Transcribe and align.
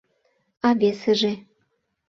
—А 0.67 0.69
весыже? 0.79 1.33